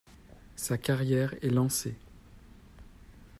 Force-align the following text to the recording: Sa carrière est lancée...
Sa 0.55 0.79
carrière 0.79 1.35
est 1.43 1.51
lancée... 1.51 1.95